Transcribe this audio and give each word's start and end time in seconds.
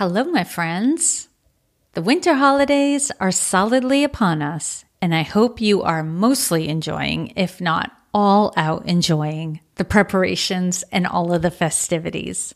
Hello, 0.00 0.24
my 0.24 0.44
friends. 0.44 1.28
The 1.92 2.00
winter 2.00 2.36
holidays 2.36 3.12
are 3.20 3.30
solidly 3.30 4.02
upon 4.02 4.40
us, 4.40 4.86
and 5.02 5.14
I 5.14 5.24
hope 5.24 5.60
you 5.60 5.82
are 5.82 6.02
mostly 6.02 6.70
enjoying, 6.70 7.34
if 7.36 7.60
not 7.60 7.92
all 8.14 8.54
out 8.56 8.86
enjoying, 8.86 9.60
the 9.74 9.84
preparations 9.84 10.84
and 10.90 11.06
all 11.06 11.34
of 11.34 11.42
the 11.42 11.50
festivities. 11.50 12.54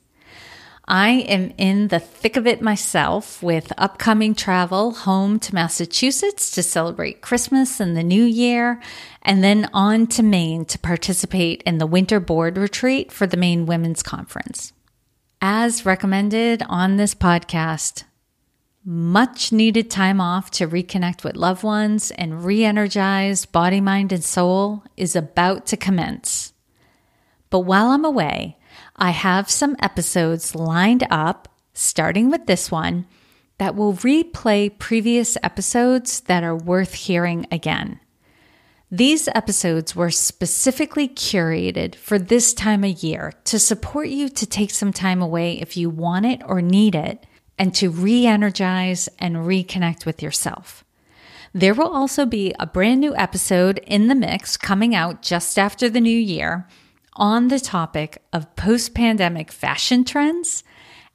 I 0.89 1.11
am 1.11 1.53
in 1.59 1.89
the 1.89 2.01
thick 2.01 2.39
of 2.39 2.47
it 2.47 2.63
myself 2.63 3.43
with 3.43 3.75
upcoming 3.77 4.35
travel 4.35 4.93
home 4.93 5.39
to 5.41 5.55
Massachusetts 5.55 6.51
to 6.53 6.63
celebrate 6.63 7.21
Christmas 7.21 7.79
and 7.79 7.95
the 7.95 8.03
New 8.03 8.25
Year, 8.25 8.81
and 9.21 9.45
then 9.45 9.69
on 9.75 10.07
to 10.07 10.23
Maine 10.23 10.65
to 10.65 10.79
participate 10.79 11.63
in 11.65 11.77
the 11.77 11.87
winter 11.87 12.21
board 12.21 12.57
retreat 12.57 13.13
for 13.13 13.27
the 13.27 13.37
Maine 13.37 13.67
Women's 13.67 14.03
Conference. 14.03 14.73
As 15.47 15.85
recommended 15.85 16.63
on 16.71 16.97
this 16.97 17.15
podcast, 17.15 18.05
much 18.83 19.53
needed 19.53 19.91
time 19.91 20.19
off 20.19 20.51
to 20.53 20.67
reconnect 20.67 21.23
with 21.23 21.37
loved 21.37 21.63
ones 21.63 22.11
and 22.13 22.47
re 22.47 22.65
energize 22.65 23.45
body, 23.45 23.79
mind, 23.79 24.11
and 24.11 24.25
soul 24.25 24.85
is 24.97 25.15
about 25.15 25.67
to 25.67 25.77
commence. 25.77 26.55
But 27.51 27.59
while 27.61 27.89
I'm 27.89 28.07
away, 28.07 28.57
I 28.97 29.11
have 29.11 29.51
some 29.51 29.77
episodes 29.81 30.55
lined 30.55 31.07
up, 31.11 31.55
starting 31.75 32.31
with 32.31 32.47
this 32.47 32.71
one, 32.71 33.05
that 33.59 33.75
will 33.75 33.93
replay 33.93 34.79
previous 34.79 35.37
episodes 35.43 36.21
that 36.21 36.43
are 36.43 36.57
worth 36.57 36.95
hearing 36.95 37.47
again. 37.53 38.01
These 38.91 39.29
episodes 39.29 39.97
were 39.97 40.11
specifically 40.11 41.09
curated 41.09 41.95
for 41.95 42.19
this 42.19 42.53
time 42.53 42.85
of 42.85 43.03
year 43.03 43.33
to 43.45 43.59
support 43.59 44.09
you 44.09 44.29
to 44.29 44.47
take 44.47 44.71
some 44.71 44.93
time 44.93 45.23
away 45.23 45.59
if 45.61 45.77
you 45.77 45.89
want 45.89 46.27
it 46.27 46.43
or 46.45 46.61
need 46.61 46.95
it 46.95 47.27
and 47.59 47.75
to 47.77 47.91
re 47.91 48.27
energize 48.27 49.09
and 49.19 49.37
reconnect 49.37 50.05
with 50.05 50.23
yourself. 50.23 50.85
There 51.53 51.75
will 51.75 51.89
also 51.89 52.27
be 52.27 52.53
a 52.59 52.67
brand 52.67 53.01
new 53.01 53.17
episode 53.17 53.79
in 53.87 54.09
the 54.09 54.15
mix 54.15 54.57
coming 54.57 54.95
out 54.95 55.23
just 55.23 55.59
after 55.59 55.89
the 55.89 56.01
new 56.01 56.19
year 56.19 56.69
on 57.15 57.49
the 57.49 57.61
topic 57.61 58.23
of 58.33 58.55
post 58.57 58.93
pandemic 58.93 59.53
fashion 59.53 60.05
trends 60.05 60.65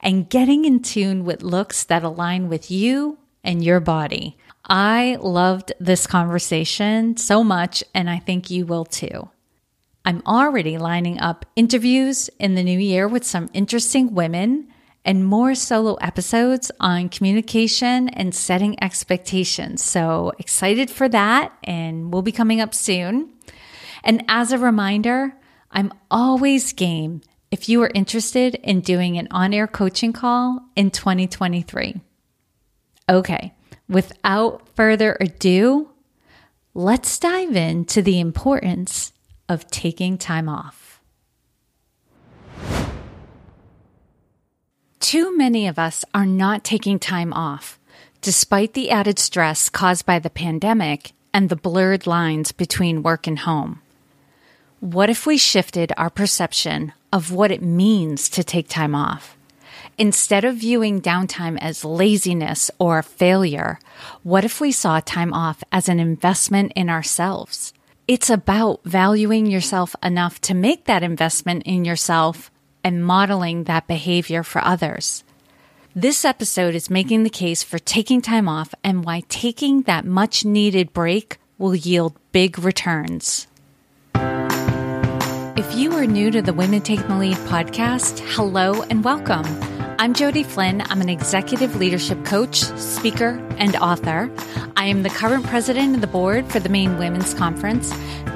and 0.00 0.30
getting 0.30 0.64
in 0.64 0.80
tune 0.82 1.24
with 1.24 1.42
looks 1.42 1.84
that 1.84 2.02
align 2.02 2.48
with 2.48 2.70
you 2.70 3.18
and 3.44 3.62
your 3.62 3.80
body. 3.80 4.36
I 4.70 5.18
loved 5.20 5.72
this 5.80 6.06
conversation 6.06 7.16
so 7.16 7.42
much, 7.42 7.82
and 7.92 8.08
I 8.08 8.20
think 8.20 8.50
you 8.50 8.64
will 8.64 8.84
too. 8.84 9.28
I'm 10.04 10.22
already 10.24 10.78
lining 10.78 11.18
up 11.18 11.44
interviews 11.56 12.30
in 12.38 12.54
the 12.54 12.62
new 12.62 12.78
year 12.78 13.08
with 13.08 13.24
some 13.24 13.50
interesting 13.52 14.14
women 14.14 14.68
and 15.04 15.26
more 15.26 15.56
solo 15.56 15.94
episodes 15.94 16.70
on 16.78 17.08
communication 17.08 18.10
and 18.10 18.32
setting 18.32 18.80
expectations. 18.80 19.82
So 19.82 20.32
excited 20.38 20.88
for 20.88 21.08
that, 21.08 21.52
and 21.64 22.12
we'll 22.12 22.22
be 22.22 22.30
coming 22.30 22.60
up 22.60 22.72
soon. 22.72 23.30
And 24.04 24.24
as 24.28 24.52
a 24.52 24.58
reminder, 24.58 25.34
I'm 25.72 25.92
always 26.12 26.72
game 26.72 27.22
if 27.50 27.68
you 27.68 27.82
are 27.82 27.90
interested 27.92 28.54
in 28.54 28.82
doing 28.82 29.18
an 29.18 29.26
on 29.32 29.52
air 29.52 29.66
coaching 29.66 30.12
call 30.12 30.60
in 30.76 30.92
2023. 30.92 32.00
Okay, 33.08 33.52
without 33.90 34.66
further 34.76 35.16
ado, 35.20 35.90
let's 36.72 37.18
dive 37.18 37.56
into 37.56 38.00
the 38.00 38.20
importance 38.20 39.12
of 39.48 39.68
taking 39.70 40.16
time 40.16 40.48
off. 40.48 41.00
Too 45.00 45.36
many 45.36 45.66
of 45.66 45.78
us 45.78 46.04
are 46.14 46.26
not 46.26 46.62
taking 46.62 47.00
time 47.00 47.32
off, 47.32 47.80
despite 48.20 48.74
the 48.74 48.90
added 48.90 49.18
stress 49.18 49.68
caused 49.68 50.06
by 50.06 50.20
the 50.20 50.30
pandemic 50.30 51.12
and 51.34 51.48
the 51.48 51.56
blurred 51.56 52.06
lines 52.06 52.52
between 52.52 53.02
work 53.02 53.26
and 53.26 53.40
home. 53.40 53.82
What 54.78 55.10
if 55.10 55.26
we 55.26 55.36
shifted 55.36 55.92
our 55.96 56.10
perception 56.10 56.92
of 57.12 57.32
what 57.32 57.50
it 57.50 57.62
means 57.62 58.28
to 58.30 58.44
take 58.44 58.68
time 58.68 58.94
off? 58.94 59.36
Instead 60.00 60.46
of 60.46 60.56
viewing 60.56 61.02
downtime 61.02 61.58
as 61.60 61.84
laziness 61.84 62.70
or 62.78 63.02
failure, 63.02 63.78
what 64.22 64.46
if 64.46 64.58
we 64.58 64.72
saw 64.72 64.98
time 64.98 65.30
off 65.34 65.62
as 65.70 65.90
an 65.90 66.00
investment 66.00 66.72
in 66.74 66.88
ourselves? 66.88 67.74
It's 68.08 68.30
about 68.30 68.80
valuing 68.82 69.44
yourself 69.44 69.94
enough 70.02 70.40
to 70.40 70.54
make 70.54 70.86
that 70.86 71.02
investment 71.02 71.64
in 71.66 71.84
yourself 71.84 72.50
and 72.82 73.04
modeling 73.04 73.64
that 73.64 73.86
behavior 73.86 74.42
for 74.42 74.64
others. 74.64 75.22
This 75.94 76.24
episode 76.24 76.74
is 76.74 76.88
making 76.88 77.24
the 77.24 77.28
case 77.28 77.62
for 77.62 77.78
taking 77.78 78.22
time 78.22 78.48
off 78.48 78.74
and 78.82 79.04
why 79.04 79.20
taking 79.28 79.82
that 79.82 80.06
much 80.06 80.46
needed 80.46 80.94
break 80.94 81.36
will 81.58 81.74
yield 81.74 82.16
big 82.32 82.58
returns. 82.58 83.46
If 84.14 85.74
you 85.76 85.92
are 85.92 86.06
new 86.06 86.30
to 86.30 86.40
the 86.40 86.54
Women 86.54 86.80
Taking 86.80 87.06
the 87.06 87.18
Lead 87.18 87.36
podcast, 87.52 88.20
hello 88.34 88.82
and 88.84 89.04
welcome. 89.04 89.69
I'm 90.00 90.14
Jodi 90.14 90.44
Flynn. 90.44 90.82
I'm 90.88 91.02
an 91.02 91.10
executive 91.10 91.76
leadership 91.76 92.24
coach, 92.24 92.62
speaker, 92.78 93.38
and 93.58 93.76
author. 93.76 94.30
I 94.74 94.86
am 94.86 95.02
the 95.02 95.10
current 95.10 95.44
president 95.44 95.94
of 95.94 96.00
the 96.00 96.06
board 96.06 96.50
for 96.50 96.58
the 96.58 96.70
Maine 96.70 96.96
Women's 96.96 97.34
Conference. 97.34 97.92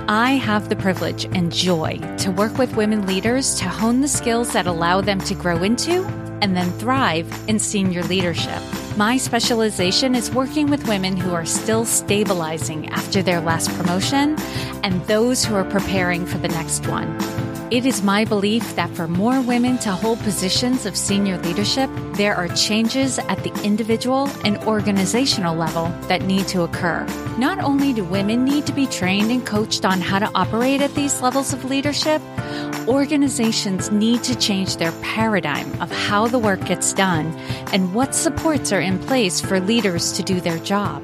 I 0.06 0.32
have 0.32 0.68
the 0.68 0.76
privilege 0.76 1.24
and 1.24 1.50
joy 1.50 2.00
to 2.18 2.30
work 2.30 2.58
with 2.58 2.76
women 2.76 3.06
leaders 3.06 3.54
to 3.60 3.64
hone 3.70 4.02
the 4.02 4.08
skills 4.08 4.52
that 4.52 4.66
allow 4.66 5.00
them 5.00 5.20
to 5.20 5.34
grow 5.34 5.62
into 5.62 6.04
and 6.42 6.54
then 6.54 6.70
thrive 6.72 7.32
in 7.48 7.58
senior 7.58 8.02
leadership. 8.02 8.60
My 8.98 9.16
specialization 9.16 10.14
is 10.14 10.30
working 10.30 10.68
with 10.68 10.86
women 10.86 11.16
who 11.16 11.32
are 11.32 11.46
still 11.46 11.86
stabilizing 11.86 12.90
after 12.90 13.22
their 13.22 13.40
last 13.40 13.70
promotion 13.70 14.36
and 14.84 15.02
those 15.06 15.46
who 15.46 15.54
are 15.54 15.64
preparing 15.64 16.26
for 16.26 16.36
the 16.36 16.48
next 16.48 16.86
one. 16.88 17.33
It 17.70 17.86
is 17.86 18.02
my 18.02 18.26
belief 18.26 18.76
that 18.76 18.90
for 18.90 19.08
more 19.08 19.40
women 19.40 19.78
to 19.78 19.90
hold 19.90 20.18
positions 20.20 20.84
of 20.84 20.96
senior 20.96 21.38
leadership, 21.38 21.88
there 22.12 22.36
are 22.36 22.48
changes 22.48 23.18
at 23.18 23.42
the 23.42 23.52
individual 23.64 24.28
and 24.44 24.58
organizational 24.64 25.56
level 25.56 25.86
that 26.08 26.22
need 26.22 26.46
to 26.48 26.62
occur. 26.62 27.06
Not 27.38 27.58
only 27.58 27.94
do 27.94 28.04
women 28.04 28.44
need 28.44 28.66
to 28.66 28.72
be 28.72 28.86
trained 28.86 29.30
and 29.30 29.46
coached 29.46 29.86
on 29.86 30.02
how 30.02 30.18
to 30.18 30.30
operate 30.34 30.82
at 30.82 30.94
these 30.94 31.22
levels 31.22 31.54
of 31.54 31.64
leadership, 31.64 32.20
organizations 32.86 33.90
need 33.90 34.22
to 34.24 34.36
change 34.36 34.76
their 34.76 34.92
paradigm 35.00 35.80
of 35.80 35.90
how 35.90 36.28
the 36.28 36.38
work 36.38 36.62
gets 36.66 36.92
done 36.92 37.26
and 37.72 37.94
what 37.94 38.14
supports 38.14 38.72
are 38.72 38.80
in 38.80 38.98
place 38.98 39.40
for 39.40 39.58
leaders 39.58 40.12
to 40.12 40.22
do 40.22 40.38
their 40.38 40.58
job. 40.58 41.02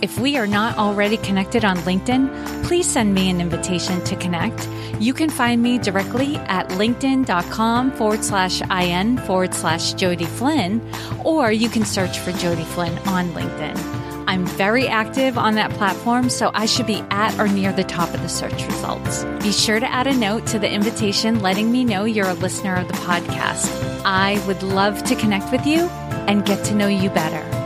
If 0.00 0.18
we 0.18 0.36
are 0.36 0.46
not 0.46 0.78
already 0.78 1.16
connected 1.16 1.64
on 1.64 1.76
LinkedIn, 1.78 2.64
please 2.64 2.88
send 2.88 3.14
me 3.14 3.30
an 3.30 3.40
invitation 3.40 4.02
to 4.04 4.14
connect. 4.14 4.68
You 5.00 5.12
can 5.12 5.28
find 5.28 5.60
me 5.60 5.78
directly 5.78 6.36
at 6.36 6.68
linkedin.com 6.70 7.92
forward 7.92 8.24
slash 8.24 8.60
IN 8.70 9.18
forward 9.18 9.54
slash 9.54 9.94
Jodi 9.94 10.24
Flynn, 10.24 10.80
or 11.24 11.50
you 11.50 11.68
can 11.68 11.84
search 11.84 12.18
for 12.20 12.30
Jodi 12.32 12.64
Flynn 12.64 12.96
on 13.08 13.30
LinkedIn. 13.30 13.98
I'm 14.28 14.46
very 14.46 14.86
active 14.86 15.36
on 15.38 15.54
that 15.54 15.70
platform, 15.72 16.30
so 16.30 16.50
I 16.54 16.66
should 16.66 16.86
be 16.86 17.02
at 17.10 17.36
or 17.40 17.48
near 17.48 17.72
the 17.72 17.82
top 17.82 18.12
of 18.14 18.20
the 18.20 18.28
search 18.28 18.66
results. 18.66 19.24
Be 19.42 19.52
sure 19.52 19.80
to 19.80 19.90
add 19.90 20.06
a 20.06 20.14
note 20.14 20.46
to 20.48 20.58
the 20.58 20.70
invitation 20.70 21.40
letting 21.40 21.72
me 21.72 21.84
know 21.84 22.04
you're 22.04 22.28
a 22.28 22.34
listener 22.34 22.76
of 22.76 22.86
the 22.86 22.94
podcast. 22.94 24.02
I 24.04 24.44
would 24.46 24.62
love 24.62 25.02
to 25.04 25.16
connect 25.16 25.50
with 25.50 25.66
you 25.66 25.88
and 26.28 26.44
get 26.44 26.64
to 26.66 26.74
know 26.74 26.88
you 26.88 27.10
better. 27.10 27.57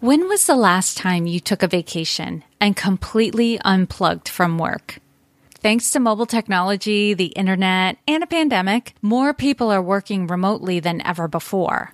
When 0.00 0.28
was 0.28 0.46
the 0.46 0.56
last 0.56 0.96
time 0.96 1.26
you 1.26 1.40
took 1.40 1.62
a 1.62 1.68
vacation 1.68 2.42
and 2.58 2.74
completely 2.74 3.60
unplugged 3.62 4.30
from 4.30 4.56
work? 4.56 4.98
Thanks 5.56 5.90
to 5.90 6.00
mobile 6.00 6.24
technology, 6.24 7.12
the 7.12 7.26
internet, 7.36 7.98
and 8.08 8.22
a 8.22 8.26
pandemic, 8.26 8.94
more 9.02 9.34
people 9.34 9.70
are 9.70 9.82
working 9.82 10.26
remotely 10.26 10.80
than 10.80 11.02
ever 11.02 11.28
before. 11.28 11.92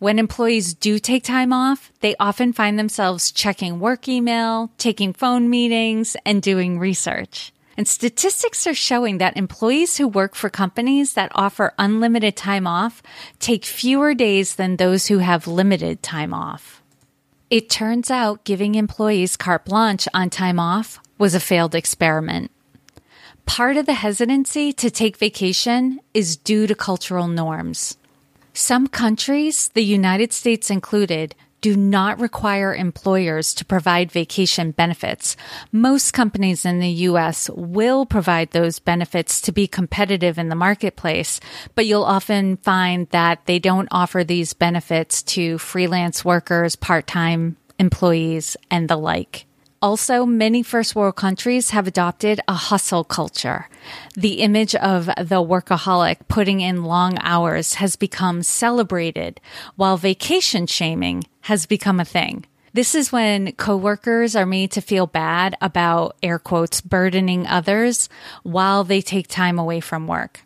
When 0.00 0.18
employees 0.18 0.74
do 0.74 0.98
take 0.98 1.22
time 1.22 1.52
off, 1.52 1.92
they 2.00 2.16
often 2.18 2.52
find 2.52 2.80
themselves 2.80 3.30
checking 3.30 3.78
work 3.78 4.08
email, 4.08 4.72
taking 4.76 5.12
phone 5.12 5.48
meetings, 5.48 6.16
and 6.26 6.42
doing 6.42 6.80
research. 6.80 7.52
And 7.76 7.86
statistics 7.86 8.66
are 8.66 8.74
showing 8.74 9.18
that 9.18 9.36
employees 9.36 9.98
who 9.98 10.08
work 10.08 10.34
for 10.34 10.50
companies 10.50 11.12
that 11.12 11.30
offer 11.36 11.74
unlimited 11.78 12.36
time 12.36 12.66
off 12.66 13.04
take 13.38 13.64
fewer 13.64 14.14
days 14.14 14.56
than 14.56 14.78
those 14.78 15.06
who 15.06 15.18
have 15.18 15.46
limited 15.46 16.02
time 16.02 16.34
off. 16.34 16.82
It 17.48 17.70
turns 17.70 18.10
out 18.10 18.42
giving 18.42 18.74
employees 18.74 19.36
carte 19.36 19.66
blanche 19.66 20.08
on 20.12 20.30
time 20.30 20.58
off 20.58 20.98
was 21.16 21.32
a 21.32 21.38
failed 21.38 21.76
experiment. 21.76 22.50
Part 23.44 23.76
of 23.76 23.86
the 23.86 23.94
hesitancy 23.94 24.72
to 24.72 24.90
take 24.90 25.16
vacation 25.16 26.00
is 26.12 26.36
due 26.36 26.66
to 26.66 26.74
cultural 26.74 27.28
norms. 27.28 27.98
Some 28.52 28.88
countries, 28.88 29.68
the 29.68 29.84
United 29.84 30.32
States 30.32 30.70
included, 30.70 31.36
do 31.60 31.76
not 31.76 32.20
require 32.20 32.74
employers 32.74 33.54
to 33.54 33.64
provide 33.64 34.12
vacation 34.12 34.70
benefits. 34.70 35.36
Most 35.72 36.12
companies 36.12 36.64
in 36.64 36.80
the 36.80 36.88
US 36.88 37.50
will 37.50 38.06
provide 38.06 38.50
those 38.50 38.78
benefits 38.78 39.40
to 39.42 39.52
be 39.52 39.66
competitive 39.66 40.38
in 40.38 40.48
the 40.48 40.54
marketplace, 40.54 41.40
but 41.74 41.86
you'll 41.86 42.04
often 42.04 42.56
find 42.58 43.08
that 43.10 43.46
they 43.46 43.58
don't 43.58 43.88
offer 43.90 44.22
these 44.22 44.52
benefits 44.52 45.22
to 45.22 45.58
freelance 45.58 46.24
workers, 46.24 46.76
part-time 46.76 47.56
employees, 47.78 48.56
and 48.70 48.88
the 48.88 48.96
like. 48.96 49.46
Also, 49.86 50.26
many 50.26 50.64
first 50.64 50.96
world 50.96 51.14
countries 51.14 51.70
have 51.70 51.86
adopted 51.86 52.40
a 52.48 52.54
hustle 52.54 53.04
culture. 53.04 53.68
The 54.16 54.40
image 54.40 54.74
of 54.74 55.06
the 55.06 55.40
workaholic 55.40 56.26
putting 56.26 56.60
in 56.60 56.82
long 56.82 57.18
hours 57.20 57.74
has 57.74 57.94
become 57.94 58.42
celebrated, 58.42 59.40
while 59.76 59.96
vacation 59.96 60.66
shaming 60.66 61.22
has 61.42 61.66
become 61.66 62.00
a 62.00 62.04
thing. 62.04 62.46
This 62.72 62.96
is 62.96 63.12
when 63.12 63.52
coworkers 63.52 64.34
are 64.34 64.44
made 64.44 64.72
to 64.72 64.80
feel 64.80 65.06
bad 65.06 65.56
about 65.60 66.16
air 66.20 66.40
quotes 66.40 66.80
burdening 66.80 67.46
others 67.46 68.08
while 68.42 68.82
they 68.82 69.00
take 69.00 69.28
time 69.28 69.56
away 69.56 69.78
from 69.78 70.08
work. 70.08 70.40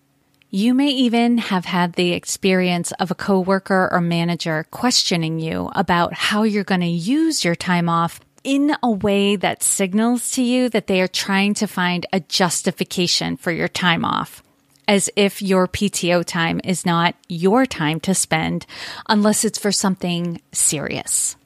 You 0.52 0.74
may 0.74 0.88
even 0.88 1.38
have 1.38 1.64
had 1.64 1.92
the 1.92 2.12
experience 2.12 2.90
of 2.98 3.12
a 3.12 3.14
coworker 3.14 3.88
or 3.92 4.00
manager 4.00 4.66
questioning 4.72 5.38
you 5.38 5.70
about 5.76 6.12
how 6.12 6.42
you're 6.42 6.64
going 6.64 6.80
to 6.80 6.88
use 6.88 7.44
your 7.44 7.54
time 7.54 7.88
off 7.88 8.20
in 8.44 8.74
a 8.82 8.90
way 8.90 9.36
that 9.36 9.62
signals 9.62 10.30
to 10.32 10.42
you 10.42 10.68
that 10.70 10.86
they 10.86 11.00
are 11.00 11.08
trying 11.08 11.54
to 11.54 11.66
find 11.66 12.06
a 12.12 12.20
justification 12.20 13.36
for 13.36 13.52
your 13.52 13.68
time 13.68 14.04
off. 14.04 14.42
As 14.88 15.08
if 15.14 15.40
your 15.40 15.68
PTO 15.68 16.24
time 16.24 16.60
is 16.64 16.84
not 16.84 17.14
your 17.28 17.64
time 17.66 18.00
to 18.00 18.14
spend 18.14 18.66
unless 19.08 19.44
it's 19.44 19.58
for 19.58 19.70
something 19.70 20.40
serious. 20.52 21.36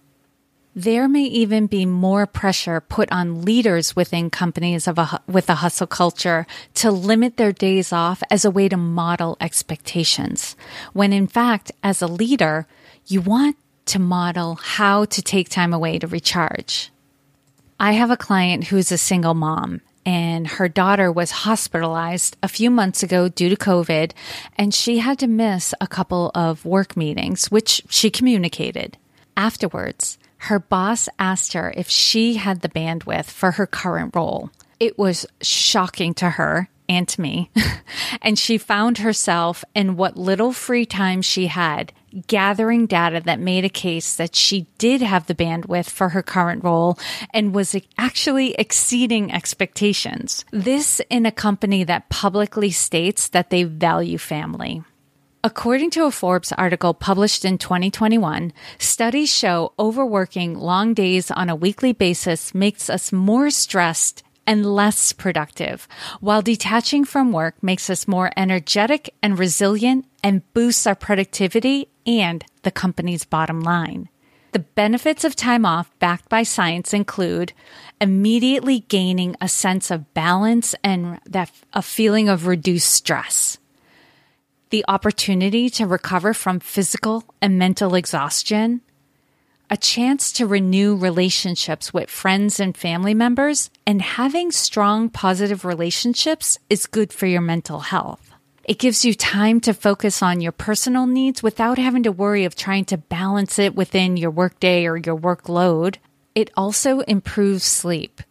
There 0.76 1.06
may 1.08 1.22
even 1.24 1.68
be 1.68 1.86
more 1.86 2.26
pressure 2.26 2.80
put 2.80 3.10
on 3.12 3.42
leaders 3.42 3.94
within 3.94 4.28
companies 4.28 4.88
of 4.88 4.98
a, 4.98 5.22
with 5.28 5.48
a 5.48 5.56
hustle 5.56 5.86
culture 5.86 6.48
to 6.74 6.90
limit 6.90 7.36
their 7.36 7.52
days 7.52 7.92
off 7.92 8.24
as 8.28 8.44
a 8.44 8.50
way 8.50 8.68
to 8.68 8.76
model 8.76 9.36
expectations. 9.40 10.56
When 10.92 11.12
in 11.12 11.28
fact, 11.28 11.70
as 11.84 12.02
a 12.02 12.08
leader, 12.08 12.66
you 13.06 13.20
want 13.20 13.56
to 13.86 13.98
model 13.98 14.56
how 14.56 15.04
to 15.06 15.22
take 15.22 15.48
time 15.48 15.72
away 15.72 15.98
to 15.98 16.06
recharge. 16.06 16.90
I 17.78 17.92
have 17.92 18.10
a 18.10 18.16
client 18.16 18.64
who's 18.64 18.92
a 18.92 18.98
single 18.98 19.34
mom 19.34 19.80
and 20.06 20.46
her 20.46 20.68
daughter 20.68 21.10
was 21.10 21.30
hospitalized 21.30 22.36
a 22.42 22.48
few 22.48 22.70
months 22.70 23.02
ago 23.02 23.28
due 23.28 23.48
to 23.48 23.56
COVID, 23.56 24.12
and 24.56 24.74
she 24.74 24.98
had 24.98 25.18
to 25.20 25.26
miss 25.26 25.74
a 25.80 25.86
couple 25.86 26.30
of 26.34 26.64
work 26.64 26.96
meetings, 26.96 27.50
which 27.50 27.82
she 27.88 28.10
communicated. 28.10 28.98
Afterwards, 29.36 30.18
her 30.38 30.58
boss 30.58 31.08
asked 31.18 31.54
her 31.54 31.72
if 31.76 31.88
she 31.88 32.34
had 32.34 32.60
the 32.60 32.68
bandwidth 32.68 33.26
for 33.26 33.52
her 33.52 33.66
current 33.66 34.14
role. 34.14 34.50
It 34.78 34.98
was 34.98 35.26
shocking 35.40 36.12
to 36.14 36.30
her 36.30 36.68
and 36.88 37.08
to 37.08 37.20
me. 37.20 37.50
and 38.22 38.38
she 38.38 38.58
found 38.58 38.98
herself 38.98 39.64
in 39.74 39.96
what 39.96 40.18
little 40.18 40.52
free 40.52 40.84
time 40.84 41.22
she 41.22 41.46
had 41.46 41.92
gathering 42.26 42.86
data 42.86 43.20
that 43.24 43.40
made 43.40 43.64
a 43.64 43.68
case 43.68 44.16
that 44.16 44.34
she 44.34 44.66
did 44.78 45.02
have 45.02 45.26
the 45.26 45.34
bandwidth 45.34 45.90
for 45.90 46.10
her 46.10 46.22
current 46.22 46.64
role 46.64 46.98
and 47.32 47.54
was 47.54 47.76
actually 47.98 48.54
exceeding 48.54 49.32
expectations. 49.32 50.44
This 50.50 51.00
in 51.10 51.26
a 51.26 51.32
company 51.32 51.84
that 51.84 52.08
publicly 52.08 52.70
states 52.70 53.28
that 53.28 53.50
they 53.50 53.64
value 53.64 54.18
family. 54.18 54.82
According 55.46 55.90
to 55.90 56.06
a 56.06 56.10
Forbes 56.10 56.52
article 56.52 56.94
published 56.94 57.44
in 57.44 57.58
2021, 57.58 58.50
studies 58.78 59.30
show 59.30 59.74
overworking 59.78 60.54
long 60.54 60.94
days 60.94 61.30
on 61.30 61.50
a 61.50 61.54
weekly 61.54 61.92
basis 61.92 62.54
makes 62.54 62.88
us 62.88 63.12
more 63.12 63.50
stressed 63.50 64.23
and 64.46 64.66
less 64.66 65.12
productive, 65.12 65.88
while 66.20 66.42
detaching 66.42 67.04
from 67.04 67.32
work 67.32 67.62
makes 67.62 67.88
us 67.88 68.08
more 68.08 68.30
energetic 68.36 69.14
and 69.22 69.38
resilient 69.38 70.06
and 70.22 70.42
boosts 70.54 70.86
our 70.86 70.94
productivity 70.94 71.88
and 72.06 72.44
the 72.62 72.70
company's 72.70 73.24
bottom 73.24 73.60
line. 73.60 74.08
The 74.52 74.60
benefits 74.60 75.24
of 75.24 75.34
time 75.34 75.66
off 75.66 75.90
backed 75.98 76.28
by 76.28 76.44
science 76.44 76.94
include 76.94 77.52
immediately 78.00 78.80
gaining 78.80 79.34
a 79.40 79.48
sense 79.48 79.90
of 79.90 80.14
balance 80.14 80.76
and 80.84 81.18
that 81.26 81.50
a 81.72 81.82
feeling 81.82 82.28
of 82.28 82.46
reduced 82.46 82.90
stress. 82.90 83.58
The 84.70 84.84
opportunity 84.86 85.68
to 85.70 85.86
recover 85.86 86.34
from 86.34 86.60
physical 86.60 87.24
and 87.42 87.58
mental 87.58 87.96
exhaustion, 87.96 88.80
a 89.74 89.76
chance 89.76 90.30
to 90.30 90.46
renew 90.46 90.94
relationships 90.94 91.92
with 91.92 92.08
friends 92.08 92.60
and 92.60 92.76
family 92.76 93.12
members, 93.12 93.70
and 93.84 94.00
having 94.00 94.52
strong 94.52 95.08
positive 95.08 95.64
relationships 95.64 96.60
is 96.70 96.86
good 96.86 97.12
for 97.12 97.26
your 97.26 97.40
mental 97.40 97.80
health. 97.80 98.30
It 98.62 98.78
gives 98.78 99.04
you 99.04 99.14
time 99.14 99.58
to 99.62 99.74
focus 99.74 100.22
on 100.22 100.40
your 100.40 100.52
personal 100.52 101.08
needs 101.08 101.42
without 101.42 101.76
having 101.76 102.04
to 102.04 102.12
worry 102.12 102.44
of 102.44 102.54
trying 102.54 102.84
to 102.84 102.98
balance 102.98 103.58
it 103.58 103.74
within 103.74 104.16
your 104.16 104.30
workday 104.30 104.86
or 104.86 104.96
your 104.96 105.18
workload. 105.18 105.96
It 106.36 106.52
also 106.56 107.00
improves 107.00 107.64
sleep. 107.64 108.22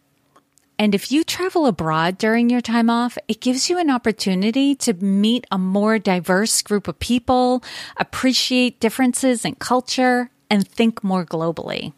And 0.78 0.94
if 0.94 1.12
you 1.12 1.24
travel 1.24 1.66
abroad 1.66 2.16
during 2.16 2.48
your 2.48 2.62
time 2.62 2.88
off, 2.88 3.18
it 3.28 3.42
gives 3.42 3.68
you 3.68 3.78
an 3.78 3.90
opportunity 3.90 4.74
to 4.76 4.94
meet 4.94 5.46
a 5.50 5.58
more 5.58 5.98
diverse 5.98 6.62
group 6.62 6.88
of 6.88 6.98
people, 6.98 7.62
appreciate 7.98 8.80
differences 8.80 9.44
in 9.44 9.56
culture, 9.56 10.30
and 10.50 10.66
think 10.66 11.02
more 11.02 11.24
globally. 11.24 11.92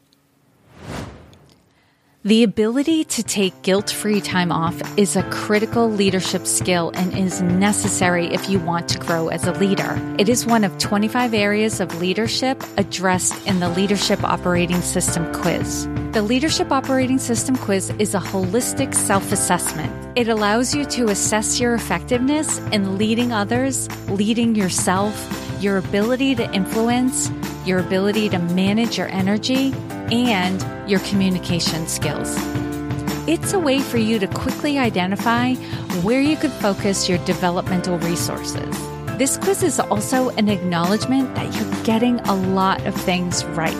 The 2.26 2.42
ability 2.42 3.04
to 3.04 3.22
take 3.22 3.62
guilt 3.62 3.88
free 3.88 4.20
time 4.20 4.50
off 4.50 4.82
is 4.98 5.14
a 5.14 5.22
critical 5.30 5.88
leadership 5.88 6.44
skill 6.44 6.90
and 6.96 7.16
is 7.16 7.40
necessary 7.40 8.26
if 8.34 8.50
you 8.50 8.58
want 8.58 8.88
to 8.88 8.98
grow 8.98 9.28
as 9.28 9.46
a 9.46 9.52
leader. 9.52 9.96
It 10.18 10.28
is 10.28 10.44
one 10.44 10.64
of 10.64 10.76
25 10.78 11.34
areas 11.34 11.78
of 11.78 12.00
leadership 12.00 12.60
addressed 12.78 13.46
in 13.46 13.60
the 13.60 13.68
Leadership 13.68 14.24
Operating 14.24 14.82
System 14.82 15.32
quiz. 15.34 15.86
The 16.14 16.22
Leadership 16.22 16.72
Operating 16.72 17.20
System 17.20 17.54
quiz 17.54 17.90
is 18.00 18.12
a 18.12 18.18
holistic 18.18 18.92
self 18.96 19.30
assessment. 19.30 20.18
It 20.18 20.26
allows 20.26 20.74
you 20.74 20.84
to 20.86 21.10
assess 21.10 21.60
your 21.60 21.74
effectiveness 21.74 22.58
in 22.72 22.98
leading 22.98 23.30
others, 23.30 23.88
leading 24.08 24.56
yourself, 24.56 25.14
your 25.60 25.76
ability 25.76 26.34
to 26.34 26.52
influence, 26.52 27.30
your 27.66 27.80
ability 27.80 28.28
to 28.30 28.38
manage 28.38 28.98
your 28.98 29.08
energy, 29.08 29.72
and 30.12 30.64
your 30.88 31.00
communication 31.00 31.86
skills. 31.86 32.34
It's 33.28 33.52
a 33.52 33.58
way 33.58 33.80
for 33.80 33.98
you 33.98 34.18
to 34.20 34.26
quickly 34.28 34.78
identify 34.78 35.54
where 36.02 36.20
you 36.20 36.36
could 36.36 36.52
focus 36.52 37.08
your 37.08 37.18
developmental 37.24 37.98
resources. 37.98 38.76
This 39.18 39.36
quiz 39.38 39.62
is 39.62 39.80
also 39.80 40.28
an 40.30 40.48
acknowledgement 40.48 41.34
that 41.34 41.54
you're 41.54 41.84
getting 41.84 42.20
a 42.20 42.34
lot 42.34 42.86
of 42.86 42.94
things 42.94 43.44
right. 43.46 43.74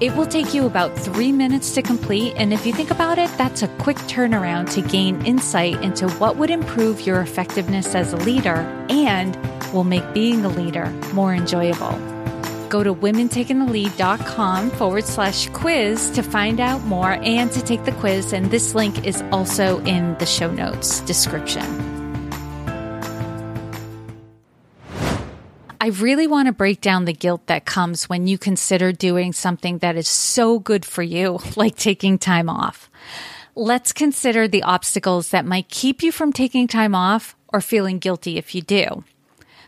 It 0.00 0.14
will 0.16 0.26
take 0.26 0.52
you 0.52 0.66
about 0.66 0.96
three 0.98 1.32
minutes 1.32 1.74
to 1.74 1.82
complete, 1.82 2.34
and 2.36 2.52
if 2.52 2.66
you 2.66 2.72
think 2.72 2.90
about 2.90 3.18
it, 3.18 3.30
that's 3.38 3.62
a 3.62 3.68
quick 3.78 3.96
turnaround 3.98 4.70
to 4.74 4.82
gain 4.82 5.24
insight 5.24 5.80
into 5.80 6.08
what 6.14 6.36
would 6.36 6.50
improve 6.50 7.06
your 7.06 7.20
effectiveness 7.20 7.94
as 7.94 8.12
a 8.12 8.16
leader 8.16 8.66
and 8.90 9.36
will 9.72 9.84
make 9.84 10.12
being 10.12 10.44
a 10.44 10.48
leader 10.48 10.90
more 11.14 11.32
enjoyable. 11.32 12.11
Go 12.72 12.82
to 12.82 12.94
womentakingthelead.com 12.94 14.70
forward 14.70 15.04
slash 15.04 15.46
quiz 15.50 16.08
to 16.12 16.22
find 16.22 16.58
out 16.58 16.80
more 16.84 17.10
and 17.20 17.52
to 17.52 17.60
take 17.60 17.84
the 17.84 17.92
quiz. 17.92 18.32
And 18.32 18.50
this 18.50 18.74
link 18.74 19.06
is 19.06 19.20
also 19.30 19.80
in 19.80 20.16
the 20.16 20.24
show 20.24 20.50
notes 20.50 21.00
description. 21.00 21.62
I 25.82 25.88
really 25.88 26.26
want 26.26 26.46
to 26.46 26.52
break 26.52 26.80
down 26.80 27.04
the 27.04 27.12
guilt 27.12 27.46
that 27.48 27.66
comes 27.66 28.08
when 28.08 28.26
you 28.26 28.38
consider 28.38 28.90
doing 28.90 29.34
something 29.34 29.76
that 29.78 29.96
is 29.96 30.08
so 30.08 30.58
good 30.58 30.86
for 30.86 31.02
you, 31.02 31.40
like 31.56 31.76
taking 31.76 32.16
time 32.16 32.48
off. 32.48 32.88
Let's 33.54 33.92
consider 33.92 34.48
the 34.48 34.62
obstacles 34.62 35.28
that 35.28 35.44
might 35.44 35.68
keep 35.68 36.02
you 36.02 36.10
from 36.10 36.32
taking 36.32 36.68
time 36.68 36.94
off 36.94 37.36
or 37.52 37.60
feeling 37.60 37.98
guilty 37.98 38.38
if 38.38 38.54
you 38.54 38.62
do. 38.62 39.04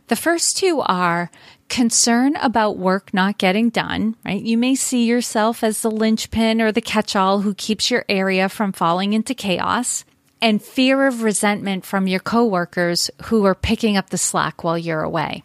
The 0.09 0.17
first 0.17 0.59
two 0.59 0.83
are 0.85 1.31
concern 1.69 2.37
about 2.37 2.77
work 2.77 3.15
not 3.15 3.39
getting 3.39 3.71
done, 3.71 4.17
right? 4.25 4.43
You 4.43 4.59
may 4.59 4.75
see 4.75 5.07
yourself 5.07 5.65
as 5.65 5.81
the 5.81 5.91
linchpin 5.91 6.61
or 6.61 6.73
the 6.73 6.83
catch 6.83 7.17
all 7.17 7.41
who 7.41 7.55
keeps 7.55 7.91
your 7.91 8.05
area 8.09 8.49
from 8.51 8.73
falling 8.73 9.15
into 9.15 9.35
chaos 9.35 10.05
and 10.43 10.63
fear 10.63 11.07
of 11.07 11.23
resentment 11.23 11.87
from 11.87 12.07
your 12.07 12.21
coworkers 12.21 13.11
who 13.25 13.47
are 13.47 13.55
picking 13.55 13.97
up 13.97 14.11
the 14.11 14.19
slack 14.19 14.63
while 14.63 14.77
you're 14.77 15.03
away. 15.03 15.43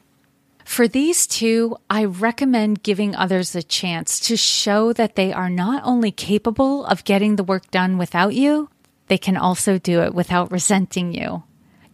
For 0.65 0.89
these 0.89 1.25
two, 1.25 1.77
I 1.89 2.03
recommend 2.03 2.83
giving 2.83 3.15
others 3.15 3.55
a 3.55 3.63
chance 3.63 4.19
to 4.27 4.35
show 4.35 4.91
that 4.93 5.15
they 5.15 5.31
are 5.31 5.49
not 5.49 5.81
only 5.85 6.11
capable 6.11 6.85
of 6.85 7.05
getting 7.05 7.37
the 7.37 7.43
work 7.43 7.71
done 7.71 7.97
without 7.97 8.35
you, 8.35 8.69
they 9.07 9.17
can 9.17 9.37
also 9.37 9.79
do 9.79 10.01
it 10.01 10.13
without 10.13 10.51
resenting 10.51 11.13
you. 11.13 11.43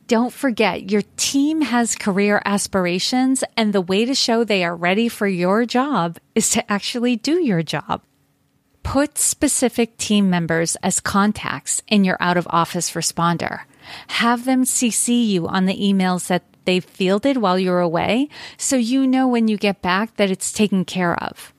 Don't 0.08 0.32
forget 0.32 0.92
your 0.92 1.02
team 1.18 1.62
has 1.62 1.96
career 1.96 2.40
aspirations, 2.46 3.44
and 3.58 3.74
the 3.74 3.82
way 3.82 4.06
to 4.06 4.14
show 4.14 4.44
they 4.44 4.64
are 4.64 4.76
ready 4.76 5.10
for 5.10 5.28
your 5.28 5.66
job 5.66 6.20
is 6.36 6.52
to 6.52 6.72
actually 6.72 7.16
do 7.16 7.44
your 7.44 7.64
job. 7.64 8.04
Put 8.84 9.18
specific 9.18 9.98
team 9.98 10.30
members 10.30 10.76
as 10.84 11.00
contacts 11.00 11.82
in 11.88 12.04
your 12.04 12.18
out 12.20 12.38
of 12.38 12.48
office 12.52 12.92
responder. 12.92 13.62
Have 14.08 14.46
them 14.46 14.64
CC 14.64 15.26
you 15.28 15.48
on 15.48 15.66
the 15.66 15.78
emails 15.78 16.28
that 16.28 16.44
they've 16.66 16.86
fielded 16.86 17.38
while 17.38 17.58
you're 17.58 17.80
away 17.80 18.30
so 18.58 18.76
you 18.76 19.08
know 19.08 19.28
when 19.28 19.48
you 19.48 19.58
get 19.58 19.82
back 19.82 20.18
that 20.18 20.30
it's 20.30 20.54
taken 20.54 20.86
care 20.86 21.16
of. 21.16 21.52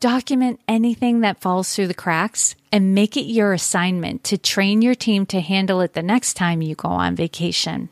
Document 0.00 0.60
anything 0.68 1.22
that 1.22 1.40
falls 1.40 1.74
through 1.74 1.88
the 1.88 1.94
cracks 1.94 2.54
and 2.70 2.94
make 2.94 3.16
it 3.16 3.22
your 3.22 3.52
assignment 3.52 4.22
to 4.24 4.38
train 4.38 4.80
your 4.80 4.94
team 4.94 5.26
to 5.26 5.40
handle 5.40 5.80
it 5.80 5.94
the 5.94 6.04
next 6.04 6.34
time 6.34 6.62
you 6.62 6.76
go 6.76 6.88
on 6.88 7.16
vacation. 7.16 7.88